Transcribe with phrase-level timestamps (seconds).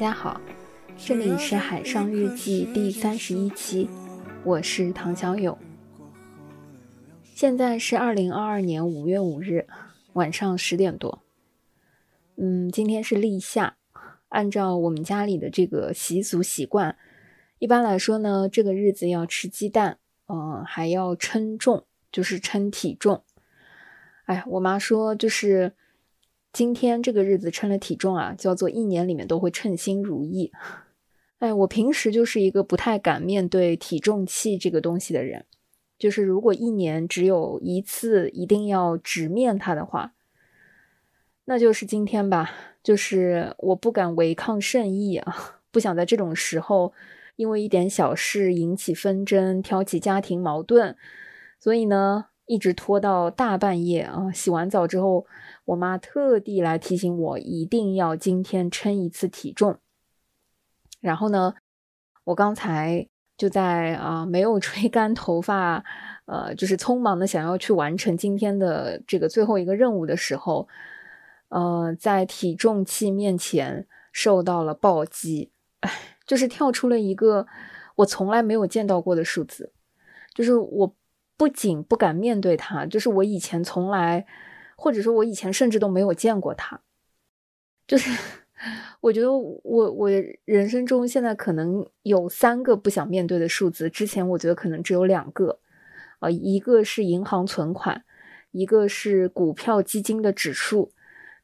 [0.00, 0.40] 大家好，
[0.96, 3.86] 这里是海上日记第三十一期，
[4.44, 5.58] 我是唐小勇。
[7.34, 9.66] 现在是二零二二年五月五日
[10.14, 11.22] 晚上十点多。
[12.36, 13.76] 嗯，今天是立夏，
[14.30, 16.96] 按照我们家里的这个习俗习惯，
[17.58, 23.22] 一般来说呢，这个日子要吃鸡蛋，嗯，还要称重，就是称体重。
[24.24, 25.74] 哎，我妈说就是。
[26.52, 30.50] 今天这个日子称了体重啊，叫做一年里面都会称心如意。
[31.38, 35.46] 哎，我平时就是一个不太敢面对体重器这个东西的人，
[35.96, 40.14] 就是如果一年只有一次一定要直面它的话，
[41.44, 42.50] 那就是今天吧。
[42.82, 46.92] 就是我不敢违抗圣意啊， 不想在这种时候
[47.36, 50.96] 因为一点小事引起纷争，挑起家庭矛盾，
[51.60, 52.26] 所以呢。
[52.50, 54.32] 一直拖到大半夜啊！
[54.32, 55.24] 洗完澡之后，
[55.66, 59.78] 我妈特地来提醒我，一定要今天称一次体重。
[61.00, 61.54] 然后呢，
[62.24, 65.84] 我刚才就在啊没有 吹干头发，
[66.24, 70.66] 呃，就是匆忙的想要去完成今天的这个最后一个任务的时候，
[71.50, 75.92] 呃，在体重器面前受到了暴击，哎，
[76.26, 77.46] 就是跳出了一个
[77.94, 79.72] 我从来没有见到过的数字，
[80.34, 80.92] 就是我。
[81.40, 84.26] 不仅不敢面对他，就是我以前从来，
[84.76, 86.78] 或者说我以前甚至都没有见过他。
[87.86, 88.10] 就是
[89.00, 90.10] 我觉得我我
[90.44, 95.60] 人生中现在可能有三个不想面对的数字，之前我觉得可能只有两个，
[96.18, 98.04] 啊，一个是银行存款，
[98.50, 100.92] 一个是股票基金的指数，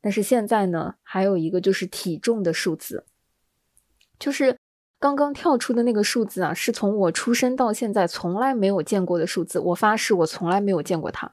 [0.02, 3.06] 但是现在呢，还有一个就是体重的数字，
[4.18, 4.58] 就是。
[5.06, 9.60] 刚刚跳出的那个数字啊，是从我出生到现在从来没有见过的数字。
[9.60, 11.30] 我发誓，我从来没有见过它。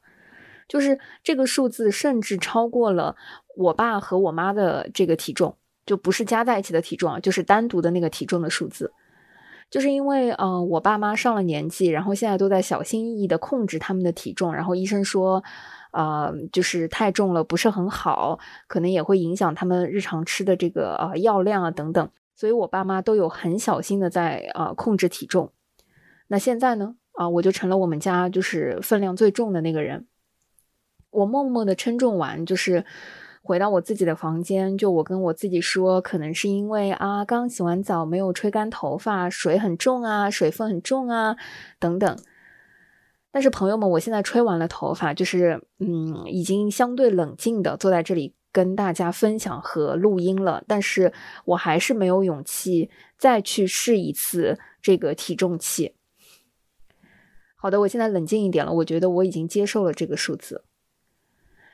[0.68, 3.16] 就是这个数字，甚至超过了
[3.56, 8.94] 我爸和我妈的这个体重，就不是加在一起的体重啊，就是单独的那个体重的数字。
[9.72, 15.44] 就是因为，呃，我爸妈上了年纪，然后现在都在小心翼翼的控制他们的体重，然后医生说，
[15.94, 18.38] 呃，就是太重了不是很好，
[18.68, 22.08] 可能也会影响他们日常吃的这个呃药量啊等等。
[22.36, 25.52] 所以，我爸妈都有很小心的在啊控制体重。
[26.28, 26.96] 那现在呢？
[27.14, 30.08] 啊，我就成了我们家就是分量最重的那个人。
[31.12, 32.84] 我默默的称重完，就是
[33.44, 41.38] 回到我自己的房间，就我跟我自己说，可能是因为啊刚洗完澡没有吹干头发，水很重啊，水分很重啊，
[41.78, 42.18] 等等。
[43.30, 48.34] 但是朋友们，我现在吹完了头发，就是嗯，已经相对冷静的坐在这里。
[48.54, 51.12] 跟大家分享和录音了，但是
[51.44, 55.96] 我还是没有勇气再去试一次这个体重器。
[57.56, 60.64] 好的，我现在冷静一点了，我觉得我已经接受了这个数字。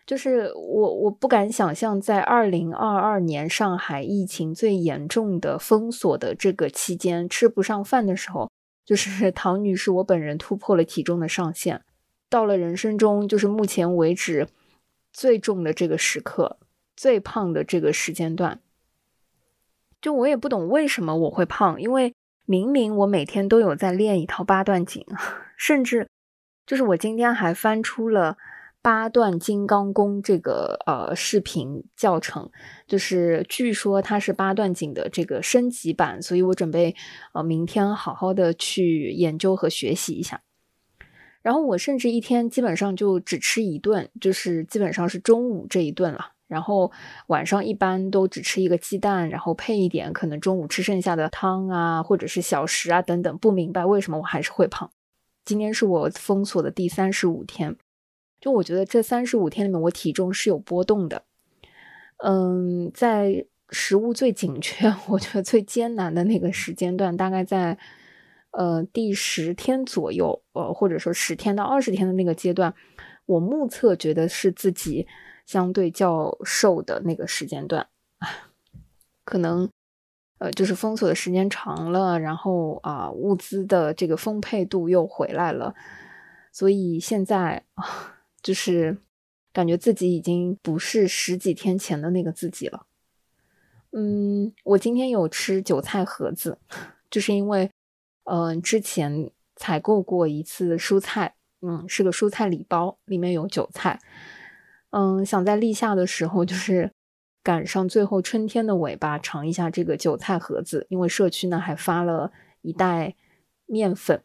[0.06, 8.50] 就是我我不敢想象，在二零二二年上海疫情最严重的封锁的这个期间，吃不上饭的时候，
[8.84, 11.84] 就是唐女士我本人突破了体重的上限，
[12.28, 14.48] 到了人生中就是目前为止
[15.12, 16.58] 最重的这个时刻。
[17.00, 18.60] 最胖的这个时间段，
[20.02, 22.14] 就我也不懂为什么我会胖，因为
[22.46, 25.06] 明明我每天都有在练一套八段锦，
[25.56, 26.10] 甚至
[26.68, 28.38] 就是我今天还翻出了
[28.82, 32.52] 八段金刚功这个呃视频教程，
[32.86, 36.94] 就是据说它是八段锦的这个升级版，所以我准备
[37.34, 40.42] 呃明天好好的去研究和学习一下。
[41.42, 46.34] 然后我甚至一天基本上就只吃一顿，就是基本上是中午这一顿了。
[46.50, 46.92] 然后
[47.28, 53.38] 晚上一般都只吃一个鸡蛋，然后配一点可能中午吃剩下的汤啊，或者是小食啊等等。
[53.38, 54.90] 不明白为什么我还是会胖。
[55.46, 57.76] 今天是我封锁的第三十五天，
[58.42, 61.22] 就我觉得这三十五天里面我体重是有波动的。
[62.18, 67.78] 嗯，在食物最紧缺、 我觉得最艰难的那个时间段，大概在
[68.54, 72.74] 呃第十天左右，呃或者说十天到二十天的那个阶段，
[73.28, 75.06] 我目测觉得是自己。
[75.50, 77.88] 相对较瘦的那个时间段，
[79.24, 79.68] 可能
[80.38, 85.74] 呃就是封锁的时间长了，然后啊物资的这个丰沛度又回来了，
[86.52, 88.96] 所以现在啊 就是
[89.52, 92.86] 感觉自己已经不是十几天前的那个自己了。
[93.92, 96.60] 嗯，我今天有吃韭菜盒子，
[97.10, 97.72] 就是因为
[98.26, 104.00] 嗯之前采购过一次蔬菜，嗯是个蔬菜礼包，里面有韭菜。
[104.92, 106.92] 嗯，想在立夏的时候，就是
[107.44, 110.88] 赶上最后春天的尾巴，尝一下这个韭菜盒子。
[110.90, 112.32] 因为社区呢还发了
[112.62, 113.16] 一袋
[113.66, 114.24] 面粉。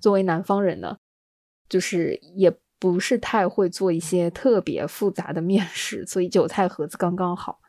[0.00, 0.98] 作为南方人呢，
[1.68, 7.60] 就是也不是太会做一些特别复杂的面食，所以韭菜盒子刚刚好。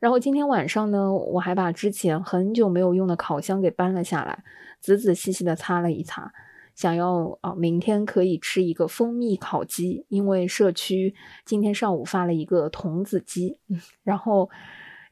[0.00, 4.44] 然后今天晚上呢，我还把之前很久没有用的烤箱给搬了下来，
[4.82, 6.30] 仔仔细细的擦了一擦，
[6.74, 13.58] 想要啊明天可以吃一个蜂蜜烤鸡，因为社区今天上午发了一个童子鸡，
[14.04, 14.50] 然后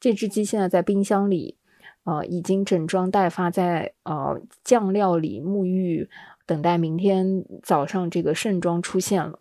[0.01, 1.57] 这只鸡现在在冰箱里。
[2.05, 6.11] 呃，已经整装待发，在呃酱料里沐浴，
[6.45, 9.39] 等待明天早上这个盛装出现了。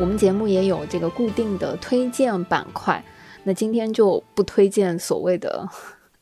[0.00, 3.04] 我们节目也有这个固定的推荐板块，
[3.42, 5.68] 那今天就不推荐所谓的。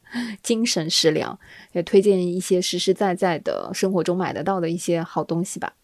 [0.42, 1.38] 精神食粮，
[1.72, 5.74] 也推荐一些实实在在的生活中买得到的一些好东西吧。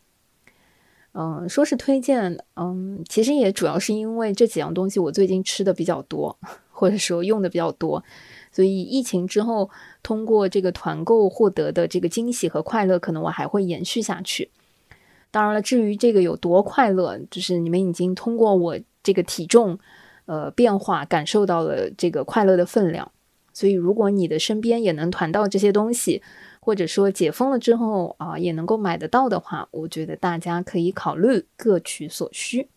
[1.13, 6.39] 嗯，说是推荐，嗯，其实也主要是因为这几样东西我最近吃的比较多，
[6.71, 8.03] 或者说用的比较多，
[8.51, 9.69] 所以疫情之后
[10.03, 14.51] 通过这个团购获得的这个惊喜和快乐，可能我还会延续下去。
[15.33, 19.77] 当然了，至于这个有多快乐，就是你们已经通过我这个体重
[20.27, 23.11] 呃变化感受到了这个快乐的分量。
[23.55, 26.23] 所以，如果你的身边也能团到这些东西，
[26.61, 32.69] 或者说解封了之后啊，也能够买得到的话，我觉得大家可以考虑各取所需。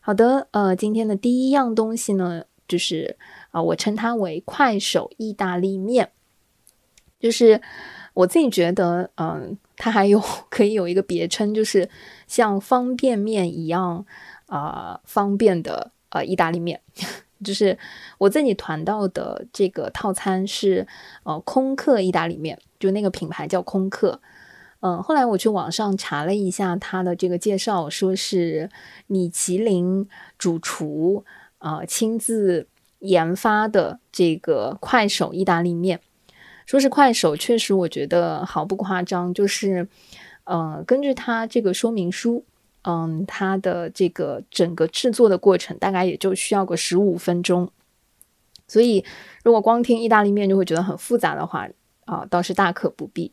[0.00, 3.16] 好的，呃，今天的第一样东西呢，就是
[3.50, 6.10] 啊，我称它为快手意大利面。
[7.20, 7.60] 就是
[8.14, 10.20] 我自己觉得，嗯，它还有
[10.50, 11.88] 可以有一个别称，就是
[12.26, 14.04] 像方便面一样
[14.46, 16.82] 啊方便的呃意大利面。
[17.44, 17.78] 就是
[18.18, 20.84] 我自己团到的这个套餐是，
[21.22, 24.20] 呃，空客意大利面，就那个品牌叫空客。
[24.80, 28.68] 嗯，后来我去网上查了一下它的这个介绍，说是
[29.06, 31.24] 米其林主厨
[31.58, 32.66] 啊亲自
[32.98, 36.00] 研发的这个快手意大利面。
[36.68, 39.88] 说是快手，确实我觉得毫不夸张，就是，
[40.44, 42.44] 呃，根据它这个说明书。
[42.82, 47.70] 嗯，它的这个整个制作的过程大概也就需要个十五分钟，
[48.66, 49.04] 所以
[49.42, 51.68] 如果光听意大利面就会觉得很复杂的话
[52.06, 53.32] 啊，倒是大可不必。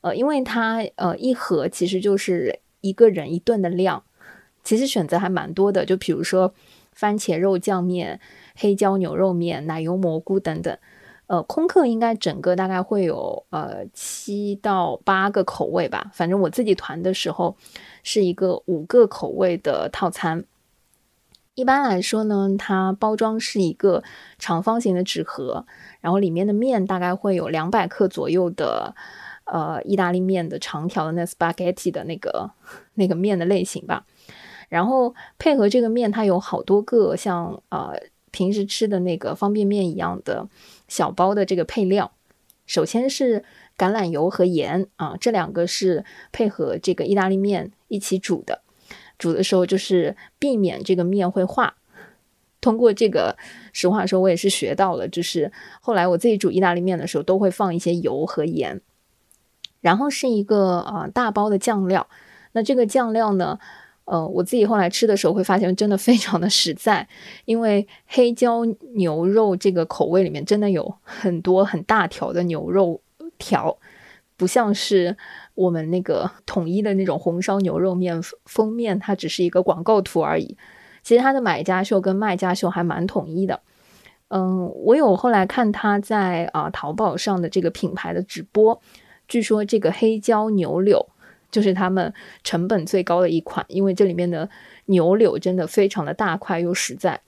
[0.00, 4.02] 呃，因为它呃一盒其实就是一个人一顿的量，
[4.62, 6.54] 其实选择还蛮多的，就比如说
[6.92, 8.20] 番茄肉酱面、
[8.56, 10.78] 黑椒牛肉面、奶油蘑菇等等。
[11.28, 17.56] 呃，空客应该整个大概会有呃七到八个口味吧，反正我自己团的时候。
[18.04, 20.44] 是一个五个口味的套餐。
[21.54, 24.02] 一般来说呢，它包装是一个
[24.38, 25.66] 长方形的纸盒，
[26.00, 28.94] 然后里面的面大概会有两百克左右的，
[29.44, 32.50] 呃，意大利面的长条的那 spaghetti 的那个
[32.94, 34.06] 那个面的类型吧。
[34.70, 37.92] 然后配合这个面，它有好多个像呃
[38.38, 40.48] 平时吃的那个方便面一样的
[40.86, 42.12] 小包的这个配料。
[42.66, 43.44] 首先是。
[43.78, 48.60] 橄榄油和盐啊，这两个是配合这个意大利面一起煮的。
[49.16, 51.76] 煮的时候就是避免这个面会化。
[52.60, 53.36] 通过这个，
[53.72, 58.80] 实话说，我也是学到了，就是后来我自己煮意大利面的时候，都会放一些油和盐。
[59.80, 62.08] 然后是一个啊大包的酱料。
[62.50, 63.60] 那这个酱料呢，
[64.10, 67.06] 呃，我自己后来吃的时候会发现，真的非常的实在，
[67.44, 73.00] 因为黑椒牛肉这个口味里面真的有很多很大条的牛肉。
[73.40, 73.78] 条
[74.36, 75.16] 不像是
[75.54, 80.56] 我们那个统一的那种红烧牛肉面封面，它只是一个广告图而已。
[81.04, 83.60] 其实它的买家秀跟卖家秀还蛮统一的。
[84.26, 88.80] 嗯，我有后来看他在啊淘宝上的这个品牌的直播，
[89.28, 91.08] 据说这个黑椒牛柳
[91.50, 92.12] 就是他们
[92.44, 94.48] 成本最高的一款，因为这里面的
[94.86, 97.20] 牛柳真的非常的大块又实在。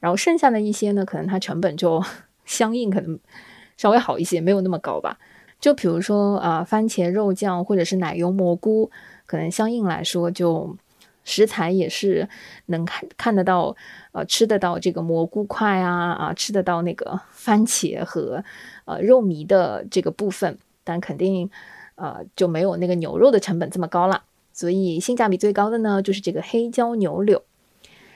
[0.00, 2.02] 然后剩下的一些呢，可能它成本就
[2.44, 3.18] 相应可能
[3.76, 5.18] 稍微好一些，没有那么高吧。
[5.60, 8.90] 就比如说啊，番茄肉酱或者是奶油蘑菇，
[9.26, 10.76] 可能相应来说，就
[11.24, 12.28] 食材也是
[12.66, 13.74] 能看看得到，
[14.12, 18.44] 呃，吃得到这个蘑菇块啊啊，吃得到那个番茄和
[18.84, 21.50] 呃肉糜的这个部分，但肯定
[21.98, 24.24] 呃就没有那个牛肉的成本这么高了。
[24.54, 27.42] 所以性价比最高的呢，就是这个黑椒牛柳。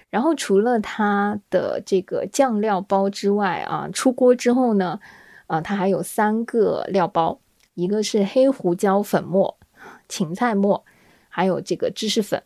[0.09, 4.99] 然后除了它的这个酱料包之外啊，出锅之后呢。
[5.49, 7.39] 啊，它还有三个料包，
[7.75, 9.59] 一个是黑胡椒粉末、
[10.09, 10.83] 芹菜末，
[11.29, 12.43] 还有这个芝士粉。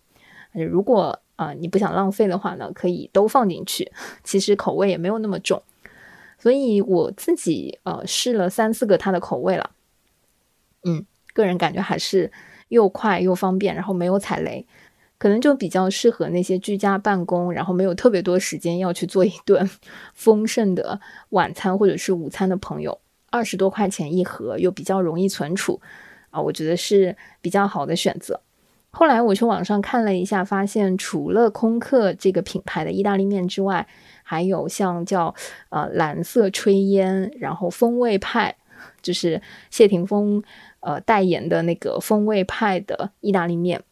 [0.50, 3.92] 如果啊你不想浪费的话呢，可以都放进去，
[4.24, 5.62] 其实口味也没有那么重。
[6.36, 9.70] 所以我自己呃试了三四个它的口味了，
[10.82, 12.32] 嗯，个人感觉还是
[12.68, 14.66] 又快又方便，然后没有踩雷。
[15.18, 19.70] 可能就比较适合那些居家办公，然后没有特别多时间要去做一顿
[20.12, 21.00] 丰盛的
[21.30, 22.98] 晚餐或者是午餐的朋友。
[23.30, 25.80] 二十多块钱一盒，又比较容易存储，
[26.30, 28.40] 啊，我觉得是比较好的选择。
[28.90, 33.86] 后来我去网上看了一下，发现除了空客这个品牌的意大利面之外，
[34.22, 35.34] 还有像叫
[35.70, 38.54] 呃蓝色炊烟，然后风味派，
[39.02, 39.40] 就是
[39.70, 40.42] 谢霆锋
[40.86, 43.82] 呃代言的那个风味派的意大利面。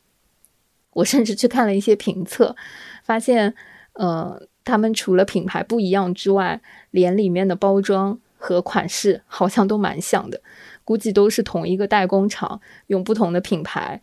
[0.93, 2.55] 我甚至去看了一些评测，
[3.03, 3.53] 发现
[3.95, 10.41] 呃他们除了品牌不一样之外，连里面的包装和款式好像都蛮像的，
[10.85, 14.01] 估计都是同一个代工厂用不同的品牌。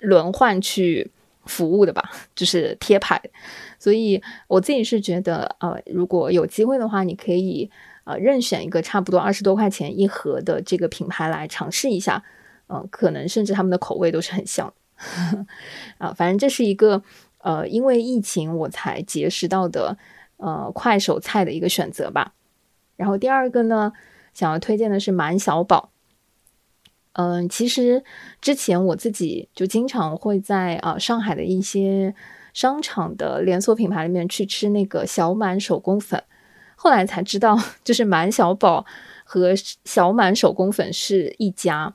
[0.00, 1.08] 轮换去
[1.46, 3.18] 服务的吧，就是贴牌，
[3.78, 7.70] 所以我自己是觉得，呃，如果有机会的话，你可以
[8.04, 12.22] 呃任选一个差不多二十多块钱一盒的这个品牌来尝试一下，
[12.68, 14.72] 嗯，可能甚至他们的口味都是很像，
[15.98, 17.02] 啊，反正这是一个
[17.38, 19.98] 呃因为疫情我才结识到的
[20.36, 22.32] 呃快手菜的一个选择吧。
[22.96, 23.92] 然后第二个呢，
[24.32, 25.90] 想要推荐的是满小宝。
[27.14, 28.02] 嗯，其实
[28.40, 32.12] 之前我自己就经常会在啊上海的一些
[32.52, 36.22] 商场的连锁品牌里面去吃那个小满手工粉，
[36.84, 38.84] 后来才知道，就是满小宝
[39.24, 39.54] 和
[39.86, 41.94] 小满手工粉是一家。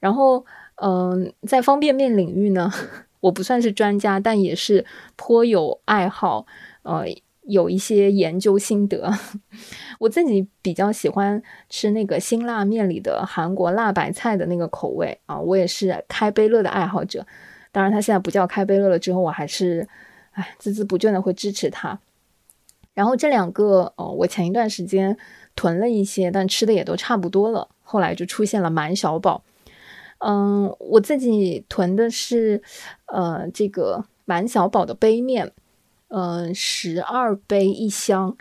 [0.00, 0.44] 然后，
[0.82, 2.68] 嗯，在方便面领域呢，
[3.20, 6.46] 我不算是专家，但也是颇有爱好，
[6.82, 7.06] 呃。
[7.46, 9.12] 有一些研究心得，
[10.00, 17.26] 我自己比较喜欢吃那个辛辣面里的韩国辣白菜的那个口味啊，我也是开杯乐的爱好者。
[17.70, 19.86] 当然，他现在不叫开杯乐了，之后我还是
[20.30, 22.00] 哎孜孜不倦的会支持他。
[22.94, 25.16] 然后这两个哦，我前一段时间
[25.54, 27.68] 囤了一些，但吃的也都差不多了。
[27.82, 29.44] 后来就出现了满小宝，
[30.18, 32.62] 嗯，我自己囤的是
[33.06, 35.52] 呃这个满小宝的杯面。
[36.08, 38.36] 嗯，十二杯一箱，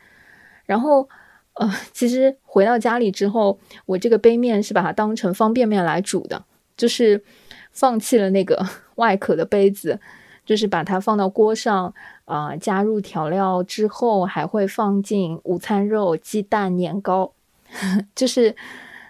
[0.65, 1.09] 然后，
[1.53, 3.57] 呃，其实回到家里之后，
[3.87, 6.45] 我这个杯面是把它当成方便面来煮的，
[6.77, 7.23] 就是
[7.71, 8.63] 放弃了那个
[8.95, 9.99] 外壳的杯子，
[10.45, 11.91] 就是把它放到锅上，
[12.25, 17.33] 啊，加入调料之后，还会放进午餐肉、鸡蛋、年糕，
[18.15, 18.55] 就是，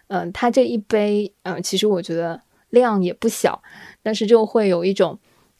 [0.07, 3.61] 嗯，它这一杯，嗯，其实我觉得量也不小，
[4.01, 5.19] 但是就会有一种，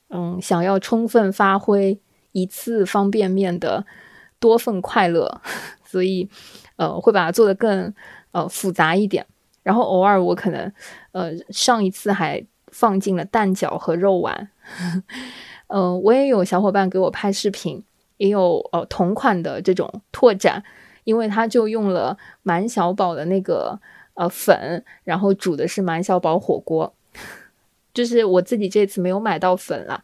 [0.09, 1.99] 嗯，想要充分发挥。
[2.35, 3.85] 一次方便面的
[4.39, 5.39] 多份快乐，
[5.85, 6.27] 所以
[6.77, 7.93] 呃会把它做的更
[8.31, 9.23] 呃复杂一点。
[9.61, 10.73] 然后偶尔我可能
[11.11, 14.49] 呃上一次还放进了蛋饺和肉丸。
[15.73, 17.83] 嗯，我也有小伙伴给我拍视频，
[18.17, 20.63] 也有呃同款的这种拓展，
[21.03, 23.79] 因为他就用了满小宝的那个
[24.13, 26.93] 呃粉，然后煮的是满小宝火锅。
[27.93, 30.03] 就是我自己这次没有买到粉了，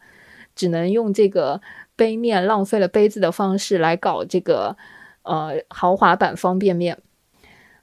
[0.56, 1.60] 只能用这个。
[1.96, 4.74] 杯面浪费了杯子的方式来搞这个
[5.22, 6.96] 呃豪华版方便面，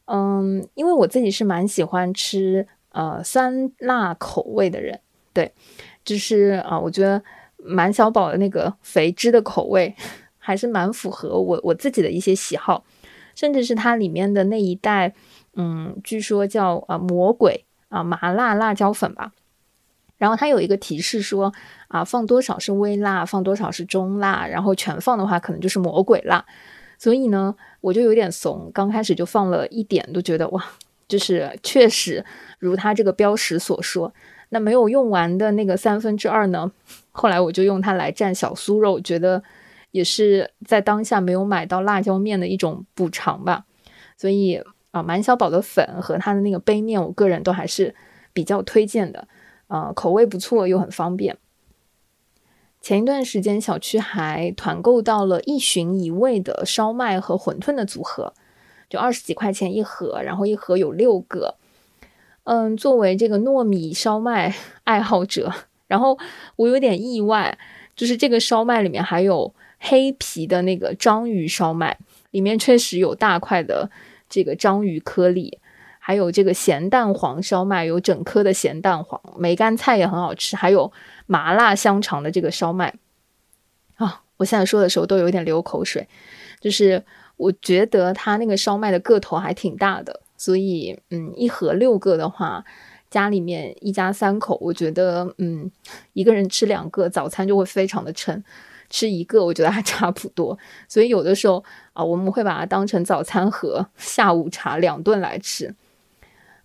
[0.05, 4.99] 嗯，因为我自己是蛮喜欢吃呃酸辣口味的人，
[5.33, 5.53] 对，
[6.03, 7.21] 就是啊，我觉得
[7.67, 9.95] 满小宝的那个肥汁的口味
[10.37, 12.85] 还是蛮符合我我自己的一些喜好，
[13.35, 15.13] 甚至是它里面的那一袋，
[15.55, 19.33] 嗯，据说叫啊魔鬼啊麻辣辣椒粉吧。
[20.17, 21.53] 然后它有一个提示说，
[21.89, 26.43] 啊，放多少是微辣，放多少是中辣，然后全放的话可能就是魔鬼辣。
[26.97, 30.63] 所以呢，我就有点怂，刚开始就放了一点，都觉得哇，
[31.07, 32.25] 就是确实
[32.57, 34.11] 如它这个标识所说。
[34.49, 36.71] 那没有用完的那个三分之二呢，
[37.11, 39.43] 后来我就用它来蘸小酥肉，觉得
[39.91, 43.65] 也是在当下没有买到辣椒面的一种补偿吧。
[44.17, 47.93] 所以啊，满小宝的粉和它的那个杯面，我个人都还是
[48.31, 49.27] 比较推荐的。
[49.67, 51.37] 呃，口味不错又很方便。
[52.79, 58.33] 前一段时间，小区还团购到了一寻一味的烧麦和馄饨的组合，
[58.89, 61.55] 就二十几块钱一盒，然后一盒有六个。
[62.49, 65.51] 嗯，作为这个糯米烧麦 爱好者，
[65.87, 66.17] 然后
[66.55, 67.57] 我有点意外，
[67.93, 71.97] 就是这个烧麦里面还有黑皮的那个章鱼烧麦，
[72.31, 73.91] 里面确实有大块的
[74.29, 75.59] 这个章鱼颗粒。
[75.99, 80.55] 还有这个咸蛋黄烧麦，有整颗的咸蛋黄，梅干菜也很好吃。
[80.55, 80.89] 还有
[81.25, 82.93] 麻辣香肠的这个烧麦
[83.97, 86.07] 啊，我现在说的时候都有点流口水。
[86.61, 87.03] 就是
[87.35, 92.63] 我觉得它那个烧麦的个头还挺大的，所以嗯，一盒六个的话，
[93.09, 95.69] 家里面一家三口，我觉得嗯，
[96.13, 98.41] 一个人吃两个早餐就会非常的撑，
[98.89, 100.57] 吃一个我觉得还 差不多。
[100.87, 101.63] 所以有的时候
[101.93, 105.73] 啊，我们会把它当成早餐和下午茶两顿来吃。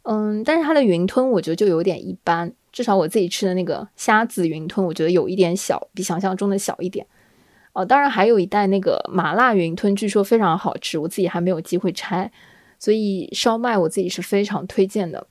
[0.05, 7.07] 嗯，但是它的云吞我觉得就有点一般，至少我自己吃的那个虾子云吞，我觉得有一点小，比想象中的小一点。
[7.73, 12.31] 哦，当然还有一袋那个麻辣云吞，据说非常好吃，我自己还没有机会拆，
[12.83, 15.29] 所以烧麦我自己是非常推荐的。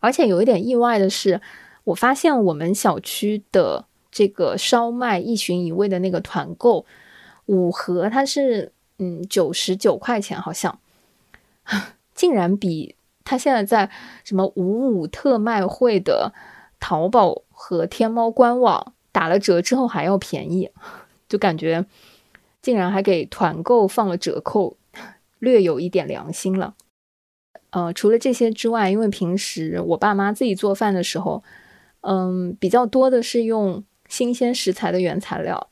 [0.00, 1.40] 而且有一点意外的是，
[1.84, 6.84] 我发现我们小区的这个烧麦一寻一味的那个团购
[7.46, 10.78] 五盒，它是嗯九十九块钱，好像
[12.14, 13.90] 竟然比它现在在
[14.22, 16.34] 什么五五特卖会的
[16.78, 20.68] 淘宝和天猫官网打了折之后还要便宜，
[21.30, 21.86] 就感觉
[22.60, 24.76] 竟然还给团购放了折扣，
[25.42, 26.76] 略有一点良心了。
[27.70, 31.42] 呃，除了这些之外，因为平时我爸妈自己做饭的时候，
[32.02, 35.70] 嗯，比较多的是用新鲜食材的原材料，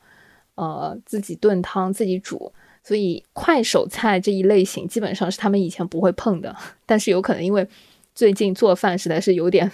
[0.55, 2.51] 呃，自己炖汤、自己煮，
[2.83, 6.53] 所以快手菜这一类型基本上是他们以前不会碰的。
[6.85, 7.65] 但是有可能因为
[8.13, 9.71] 最近做饭实在是有点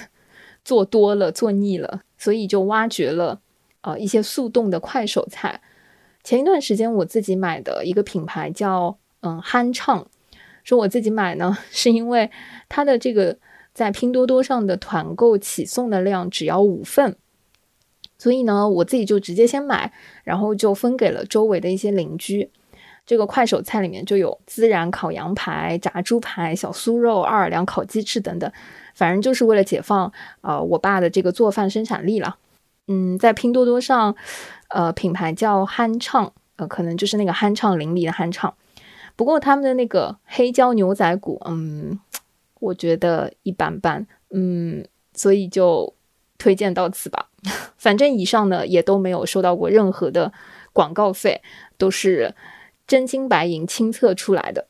[0.63, 3.41] 做多了、做腻了，所以就挖掘了
[3.81, 5.59] 呃一些速冻的快手菜。
[6.23, 10.07] 前一段时间我自己买的一个品牌叫嗯酣畅。
[10.63, 12.29] 说我自己买呢， 是因为
[12.67, 13.37] 它的这个
[13.73, 17.15] 在拼多多上的团购起送的量只要五份，
[18.17, 19.93] 所以呢，我自己就直接先买，
[20.23, 22.51] 然后就分给了周围的一些邻居。
[23.05, 28.51] 这个快手菜里面就有孜然烤羊排、炸猪排、小酥肉、奥尔良烤鸡翅等等，
[28.93, 32.35] 反正就是为了解放呃我爸的这个做饭生产力了。
[32.87, 34.13] 嗯，在拼多多上，
[34.71, 38.53] 呃，品牌叫酣畅，呃，可能就是那个酣畅淋漓的酣畅。
[39.17, 41.99] 不过他们的那个黑椒牛仔骨，嗯，
[42.59, 45.91] 我觉得一般般，嗯，所以就
[46.37, 47.27] 推荐到此吧。
[47.77, 50.31] 反正以上呢也都没有收到过任何的
[50.71, 51.41] 广告费，
[51.79, 52.35] 都是
[52.85, 54.67] 真金白银亲测出来的。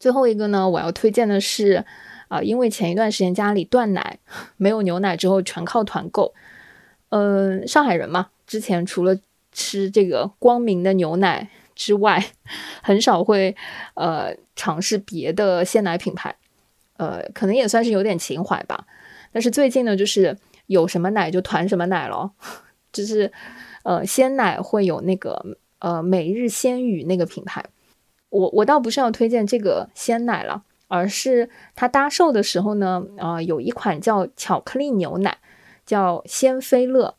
[0.00, 1.84] 最后一个呢，我要推荐的是，
[2.26, 4.18] 啊，因为前一段时间家里断奶，
[4.56, 6.34] 没有牛奶之后全靠团购。
[7.10, 9.16] 嗯，上海人嘛，之前除了
[9.52, 11.48] 吃这个光明的牛奶。
[11.76, 12.24] 之外，
[12.82, 13.54] 很少会
[13.94, 16.34] 呃尝试别的鲜奶品牌，
[16.96, 18.86] 呃，可能也算是有点情怀吧。
[19.30, 20.36] 但是最近呢，就是
[20.66, 22.32] 有什么奶就团什么奶咯，
[22.90, 23.30] 就是
[23.84, 27.62] 呃鲜奶会有那个呃每日鲜语那个品牌。
[28.30, 35.36] 我我倒不是要推荐这个鲜奶了，而是它搭售的时候呢，啊有一款叫巧克力牛奶，
[35.84, 37.14] 叫鲜菲乐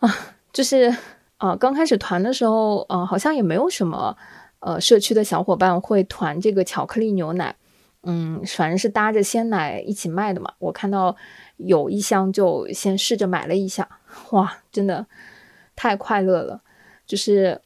[0.00, 0.94] 啊，就是。
[1.42, 4.16] 啊，刚开始团的时候，呃，好像也没有什么，
[4.60, 7.56] 呃，社区的小伙伴会团这个巧克力牛奶，
[8.04, 10.52] 嗯，反正是搭着鲜奶一起卖的嘛。
[10.60, 11.16] 我看到
[11.56, 13.88] 有一箱，就先试着买了一下，
[14.30, 15.04] 哇，真的
[15.74, 16.62] 太快乐了！
[17.08, 17.60] 就是，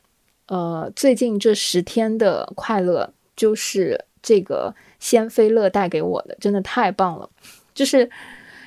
[0.46, 7.28] 呃，最近这十天的快乐，就是这个鲜菲乐带给我的，真的太棒了。
[7.74, 8.10] 就是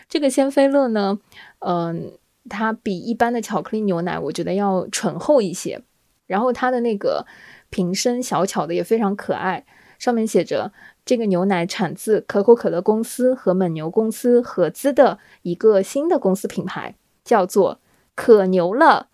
[0.08, 1.18] 这个鲜菲乐呢，
[1.62, 2.12] 嗯。
[2.50, 5.82] 它比一般的巧克力牛奶，我觉得要醇厚一些。
[6.26, 7.26] 然后它的那个
[7.70, 9.66] 瓶身小巧的也非常可爱，
[9.98, 10.72] 上面写着
[11.06, 17.80] 这个牛奶产自可口可乐公司和蒙牛公司合资的一个新的公司品牌，叫做
[18.14, 19.08] 可牛了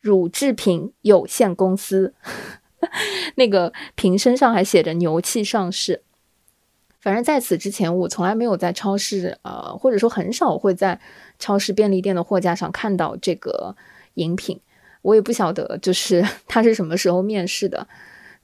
[0.00, 2.14] 乳制品有限公司。
[3.36, 6.02] 那个瓶身上还写着牛气上市。
[7.00, 11.00] 反正在此之前，我从来没有在超市，呃，或者说很少会在
[11.38, 13.76] 超市、便利店的货架上看到这个
[14.14, 14.60] 饮品。
[15.02, 17.86] 我也不晓得，就是 它是什么时候面世的。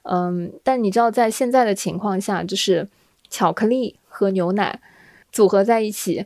[0.03, 2.87] 嗯，但你知道，在现在的情况下，就是
[3.29, 4.79] 巧克力和牛奶
[5.31, 6.25] 组合在一起，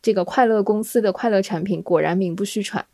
[0.00, 2.84] 这个快乐公司的快乐产品果然名不虚传。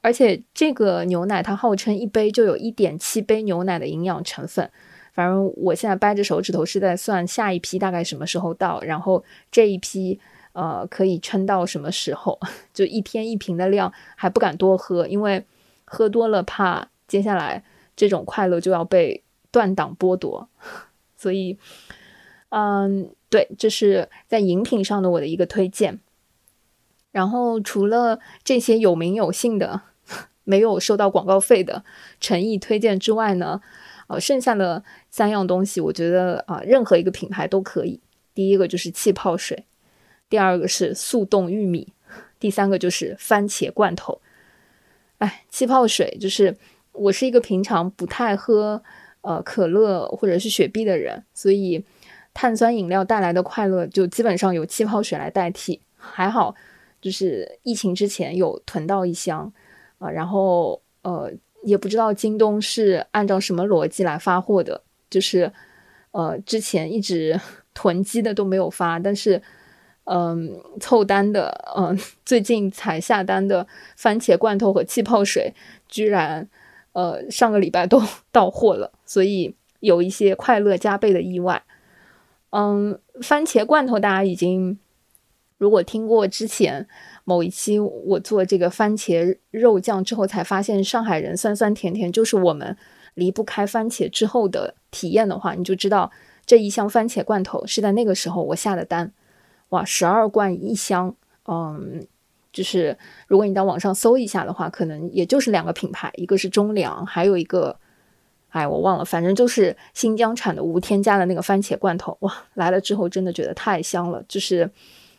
[0.00, 4.70] 而且这个牛奶它号称一杯就有一点七杯牛奶的营养成分。
[5.12, 10.18] 反正我现在掰着手指头是在算下一批大概什么时候到，然后这一批
[10.52, 12.38] 呃可以撑到什么时候？
[12.74, 15.44] 就一天一瓶的量还不敢多喝，因为
[15.84, 17.64] 喝多了怕接下来
[17.96, 20.48] 这种快乐就要被断档剥夺。
[21.16, 21.58] 所以，
[22.50, 25.98] 嗯，对，这是在饮品上的我的一个推荐。
[27.10, 29.80] 然后除了这些有名有姓的、
[30.44, 31.84] 没有收到广告费的
[32.20, 33.60] 诚意推荐之外呢？
[34.06, 38.00] 呃，剩下的三样东西，我觉得啊，任何一个品牌都可以。
[38.34, 39.66] 第一个就是气泡水，
[40.28, 41.92] 第二个是速冻玉米，
[42.38, 44.20] 第三个就是番茄罐头。
[45.18, 46.56] 哎，气泡水就是
[46.92, 48.82] 我是一个平常不太喝
[49.20, 51.84] 呃可乐或者是雪碧的人，所以
[52.32, 55.80] 碳酸饮料带来的快乐就基本上由气泡水来代替。
[55.96, 56.54] 还好，
[57.00, 59.52] 就是疫情之前有囤到一箱
[59.98, 61.32] 啊，然后呃。
[61.64, 65.52] 也不知道京东是按照什么逻辑来发货的，就是，
[66.12, 67.38] 呃，之前一直
[67.74, 69.42] 囤积的都没有发，但是，
[70.10, 75.52] 嗯，凑单的，嗯，最近才下单的番茄罐头和气泡水，
[75.86, 76.48] 居然，
[76.92, 81.62] 呃，上个礼拜都 到货了，所以有一些快乐加倍的意外。
[82.50, 84.78] 嗯，番茄罐头大家已经
[85.58, 86.88] 如果听过之前
[87.24, 92.74] 某一期我做这个番茄肉酱之后，才发现上海人酸酸甜甜就是我们
[93.12, 96.10] 离不开番茄之后的体验的话，你就知道
[96.46, 99.12] 这一箱番茄罐头是在那个时候我下的单。
[99.70, 101.14] 哇，十二罐一箱，
[101.46, 102.06] 嗯，
[102.52, 107.78] 就是如果你到网上搜一下的话，可能也就是两个品牌，一个是中粮，还有一个。
[108.50, 114.68] 哎，我忘了，反正就是新疆产的无添加的那个番茄罐头，哇，来了之后真的觉得太香了，就是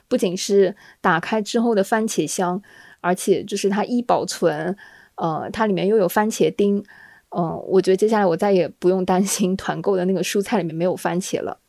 [0.07, 2.59] 不仅是打开之后的番茄香，
[3.01, 4.75] 而且就是它易保存，
[5.13, 6.83] 呃，它里面又有番茄丁，
[7.29, 11.59] 嗯，我觉得接下来我再也不用担心团购的那个蔬菜里面没有番茄了。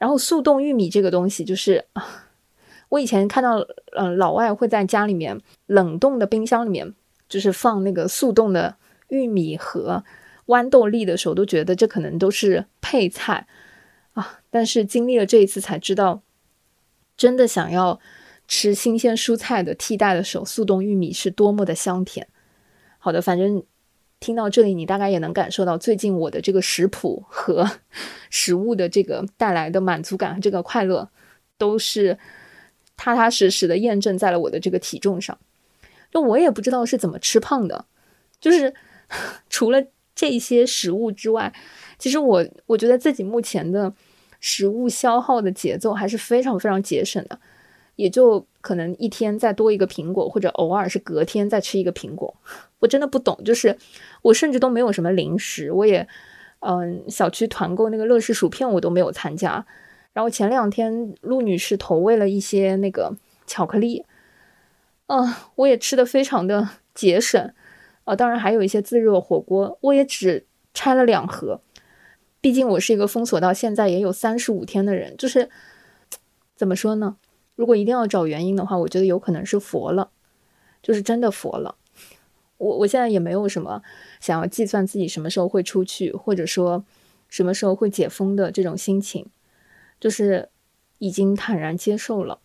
[0.00, 1.84] 然后速冻玉米这个东西，就是
[2.88, 6.92] 我以前看到，嗯，老外会在家里面冷冻的冰箱里面，
[7.28, 8.74] 就是放那个速冻的
[9.06, 10.02] 玉米和。
[10.46, 13.46] 豌豆粒的时候都觉得这可能都是配菜
[14.14, 16.22] 啊，但是经历了这一次才知道，
[17.16, 18.00] 真的想要
[18.48, 22.26] 吃新鲜蔬菜的替代的时候，速冻玉米是多么的香甜。
[22.98, 23.62] 好的，反正
[24.20, 27.68] 听到这里，你大概也能感受到最近我的这个食谱和
[28.30, 31.10] 食物的这个带来的满足感和这个快乐，
[31.58, 32.18] 都是
[32.96, 35.36] 踏踏实实的验证在了我的这个体重上。
[36.12, 37.86] 就我也不知道是怎么吃胖的，
[38.40, 38.72] 就是
[39.50, 39.84] 除了。
[40.12, 41.50] 这些食物之外，
[41.96, 43.94] 其实我我觉得自己目前的
[44.38, 47.40] 食物消耗的节奏还是非常非常节省的，
[48.00, 52.34] 也就可能一天再多一个苹果，或者偶尔是隔天再吃一个苹果。
[52.78, 53.76] 我真的不懂，就是
[54.22, 56.08] 我甚至都没有什么零食，我也
[56.60, 59.66] 嗯，小区团购那个乐事薯片我都没有参加。
[60.12, 63.14] 然后前两天陆女士投喂了一些那个
[63.46, 64.04] 巧克力，
[65.06, 67.52] 嗯，我也吃的非常的节省。
[68.04, 71.60] 啊，当然还有一些自热火锅，我也只拆了两盒。
[72.40, 75.50] 毕竟我是一个封锁到现在也有三十五天的人，就是
[76.56, 77.16] 怎么说呢？
[77.60, 80.10] 如果一定要找原因的话，我觉得有可能是佛了，
[80.82, 81.76] 就是真的佛了。
[82.56, 83.82] 我我现在也没有什么
[84.18, 86.82] 想要计算自己什么时候会出去，或者说
[87.28, 89.26] 什么时候会解封的这种心情，
[90.00, 90.48] 就是
[90.96, 92.38] 已经坦然接受了。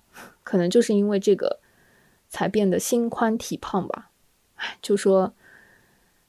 [0.44, 1.60] 可能就是因为这个，
[2.28, 4.12] 才变得心宽体胖吧。
[4.56, 5.34] 唉，就说。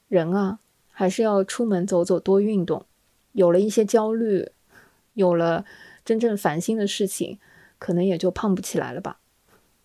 [0.07, 2.85] 人啊，还是要出门走走，多运动。
[3.33, 4.49] 有了一些焦虑，
[5.15, 5.65] 有了
[6.05, 7.39] 真正烦心的事情，
[7.78, 9.18] 可能也就胖不起来了吧。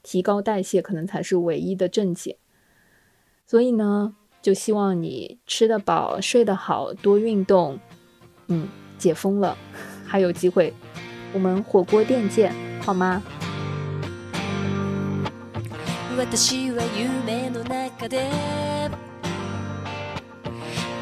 [0.04, 2.38] 提高代谢可能才是唯一的正解。
[3.46, 7.80] 所以呢，就希望你吃得饱，睡得好，多运动。
[8.48, 9.58] 嗯，解封了，
[10.06, 10.74] 还有机会，
[11.34, 13.22] 我们火锅店见，好吗？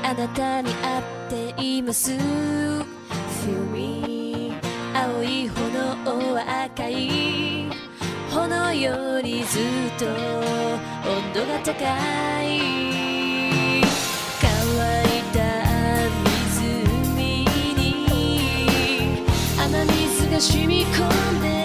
[0.03, 4.18] あなたに会っています Feel me
[5.02, 7.70] 青い炎は赤い
[8.30, 9.62] 炎よりずっ
[9.98, 10.12] と温
[11.32, 11.72] 度が高
[12.44, 12.60] い。
[14.42, 14.50] 乾
[15.04, 15.38] いた
[16.60, 17.46] 湖
[17.78, 18.04] に。
[19.58, 21.06] 雨水が染み込
[21.38, 21.59] んで。